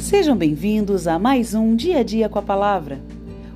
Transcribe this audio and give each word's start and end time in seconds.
Sejam 0.00 0.34
bem-vindos 0.34 1.06
a 1.06 1.18
mais 1.18 1.52
um 1.52 1.76
Dia 1.76 1.98
a 1.98 2.02
Dia 2.02 2.26
com 2.26 2.38
a 2.38 2.42
Palavra, 2.42 2.98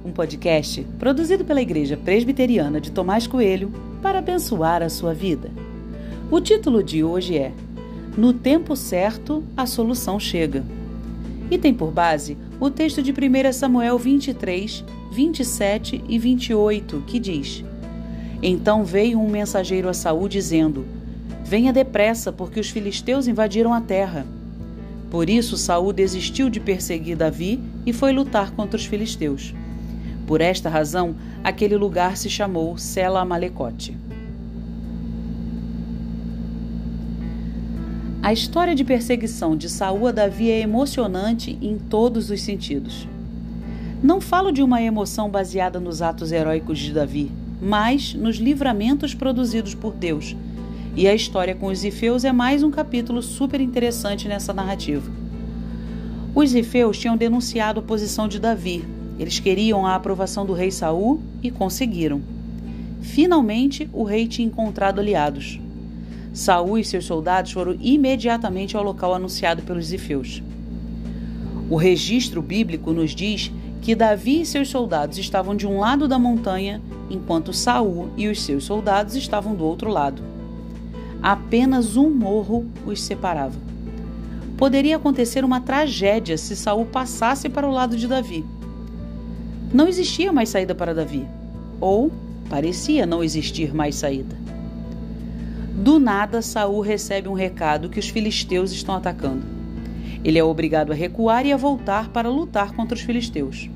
um 0.05 0.13
podcast 0.13 0.87
produzido 0.99 1.43
pela 1.43 1.63
Igreja 1.63 1.97
Presbiteriana 1.97 2.83
de 2.83 2.91
Tomás 2.93 3.27
Coelho 3.27 3.73
para 4.03 4.19
abençoar 4.19 4.83
a 4.83 4.91
sua 4.91 5.15
vida. 5.15 5.51
O 6.31 6.43
título 6.43 6.83
de 6.83 7.03
hoje 7.03 7.39
é 7.39 7.51
No 8.15 8.35
Tempo 8.35 8.77
Certo, 8.77 9.43
a 9.57 9.65
Solução 9.65 10.21
Chega. 10.21 10.63
E 11.51 11.57
tem 11.57 11.73
por 11.73 11.91
base 11.91 12.37
o 12.61 12.69
texto 12.69 13.03
de 13.03 13.11
1 13.11 13.51
Samuel 13.55 13.99
23, 13.99 14.85
27 15.11 16.05
e 16.07 16.19
28, 16.19 17.05
que 17.07 17.19
diz: 17.19 17.65
Então 18.43 18.85
veio 18.85 19.19
um 19.19 19.31
mensageiro 19.31 19.89
a 19.89 19.95
Saul 19.95 20.29
dizendo: 20.29 20.85
Venha 21.43 21.73
depressa, 21.73 22.31
porque 22.31 22.61
os 22.61 22.69
filisteus 22.69 23.27
invadiram 23.27 23.73
a 23.73 23.81
terra. 23.81 24.27
Por 25.15 25.31
isso 25.31 25.57
Saul 25.57 25.93
desistiu 25.93 26.51
de 26.51 26.59
perseguir 26.59 27.17
Davi 27.17 27.63
e 27.87 27.93
foi 27.93 28.11
lutar 28.13 28.51
contra 28.51 28.77
os 28.77 28.85
filisteus. 28.85 29.55
Por 30.27 30.41
esta 30.41 30.69
razão, 30.69 31.15
aquele 31.45 31.77
lugar 31.77 32.17
se 32.17 32.29
chamou 32.29 32.77
Sela 32.77 33.21
Amalecote. 33.21 33.97
A 38.21 38.33
história 38.33 38.75
de 38.75 38.83
perseguição 38.83 39.57
de 39.57 39.69
Saul 39.69 40.09
a 40.09 40.11
Davi 40.11 40.51
é 40.51 40.59
emocionante 40.59 41.57
em 41.63 41.79
todos 41.79 42.29
os 42.29 42.43
sentidos. 42.43 43.07
Não 44.03 44.21
falo 44.21 44.51
de 44.51 44.65
uma 44.65 44.83
emoção 44.83 45.31
baseada 45.31 45.79
nos 45.79 46.03
atos 46.03 46.33
heróicos 46.33 46.81
de 46.81 46.93
Davi, 46.93 47.31
mas 47.63 48.15
nos 48.15 48.39
livramentos 48.39 49.15
produzidos 49.15 49.77
por 49.77 49.93
Deus 49.93 50.35
e 50.97 51.09
a 51.09 51.15
história 51.15 51.57
com 51.57 51.67
os 51.67 51.83
Ifeus 51.83 52.25
é 52.25 52.31
mais 52.31 52.63
um 52.63 52.71
capítulo 52.71 53.21
super 53.21 53.61
interessante 53.61 54.29
nessa 54.29 54.53
narrativa. 54.53 55.11
Os 56.35 56.55
Ifeus 56.55 56.99
tinham 56.99 57.17
denunciado 57.17 57.81
a 57.81 57.83
posição 57.83 58.29
de 58.29 58.39
Davi. 58.39 58.85
Eles 59.19 59.41
queriam 59.41 59.85
a 59.87 59.97
aprovação 59.97 60.47
do 60.47 60.53
rei 60.53 60.71
Saul 60.71 61.21
e 61.43 61.51
conseguiram. 61.51 62.23
Finalmente, 63.01 63.89
o 63.93 64.05
rei 64.05 64.29
tinha 64.29 64.47
encontrado 64.47 65.01
aliados. 65.01 65.59
Saul 66.33 66.79
e 66.79 66.85
seus 66.85 67.05
soldados 67.05 67.51
foram 67.51 67.77
imediatamente 67.81 68.77
ao 68.77 68.83
local 68.83 69.15
anunciado 69.15 69.63
pelos 69.63 69.93
Ifeus. 69.93 70.43
O 71.69 71.77
registro 71.77 72.41
bíblico 72.41 72.93
nos 72.93 73.15
diz 73.15 73.51
que 73.83 73.95
Davi 73.97 74.43
e 74.43 74.47
seus 74.47 74.69
soldados 74.69 75.19
estavam 75.19 75.57
de 75.57 75.67
um 75.67 75.81
lado 75.81 76.07
da 76.07 76.19
montanha, 76.19 76.81
enquanto 77.11 77.53
Saul 77.53 78.11
e 78.17 78.29
os 78.29 78.43
seus 78.43 78.65
soldados 78.65 79.17
estavam 79.17 79.55
do 79.55 79.65
outro 79.65 79.91
lado. 79.91 80.34
Apenas 81.25 81.97
um 81.97 82.11
morro 82.11 82.67
os 82.85 83.03
separava. 83.03 83.59
Poderia 84.59 84.97
acontecer 84.97 85.43
uma 85.43 85.59
tragédia 85.59 86.37
se 86.37 86.55
Saul 86.55 86.85
passasse 86.85 87.49
para 87.49 87.67
o 87.67 87.73
lado 87.73 87.97
de 87.97 88.07
Davi. 88.07 88.45
Não 89.73 89.89
existia 89.89 90.31
mais 90.35 90.51
saída 90.51 90.75
para 90.75 90.95
Davi, 90.95 91.27
ou 91.81 92.13
parecia 92.51 93.07
não 93.07 93.25
existir 93.25 93.75
mais 93.75 93.95
saída. 93.95 94.37
Do 95.75 95.99
nada, 95.99 96.43
Saul 96.43 96.83
recebe 96.83 97.27
um 97.27 97.33
recado 97.33 97.89
que 97.89 97.99
os 97.99 98.11
filisteus 98.11 98.71
estão 98.71 98.95
atacando. 98.95 99.47
Ele 100.23 100.39
é 100.39 100.45
obrigado 100.45 100.93
a 100.93 100.95
recuar 100.95 101.47
e 101.47 101.55
a 101.55 101.57
voltar 101.57 102.11
para 102.11 102.29
lutar 102.29 102.73
contra 102.73 102.95
os 102.95 103.01
filisteus. 103.01 103.71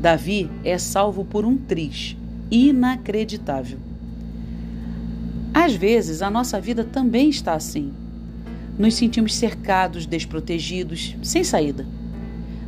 Davi 0.00 0.50
é 0.64 0.76
salvo 0.76 1.24
por 1.24 1.44
um 1.44 1.56
triz 1.56 2.16
inacreditável. 2.50 3.87
Às 5.68 5.74
vezes, 5.74 6.22
a 6.22 6.30
nossa 6.30 6.58
vida 6.58 6.82
também 6.82 7.28
está 7.28 7.52
assim. 7.52 7.92
Nos 8.78 8.94
sentimos 8.94 9.34
cercados, 9.34 10.06
desprotegidos, 10.06 11.14
sem 11.22 11.44
saída. 11.44 11.86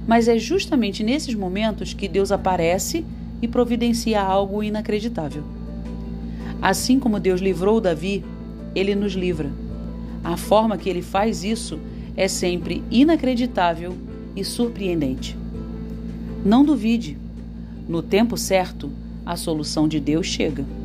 Mas 0.07 0.29
é 0.29 0.39
justamente 0.39 1.03
nesses 1.03 1.35
momentos 1.35 1.95
que 1.95 2.07
Deus 2.07 2.31
aparece 2.31 3.03
e 3.41 3.49
providencia 3.49 4.21
algo 4.21 4.63
inacreditável. 4.63 5.43
Assim 6.61 6.99
como 6.99 7.19
Deus 7.19 7.41
livrou 7.41 7.81
Davi, 7.81 8.23
ele 8.75 8.95
nos 8.95 9.15
livra. 9.15 9.51
A 10.23 10.37
forma 10.37 10.77
que 10.77 10.91
ele 10.91 11.01
faz 11.01 11.43
isso 11.43 11.81
é 12.15 12.29
sempre 12.29 12.85
inacreditável 12.91 13.97
e 14.37 14.45
surpreendente. 14.45 15.39
Não 16.45 16.63
duvide, 16.63 17.17
no 17.89 18.03
tempo 18.03 18.37
certo, 18.37 18.91
a 19.25 19.39
solução 19.39 19.89
de 19.89 19.99
Deus 19.99 20.27
chega. 20.27 20.80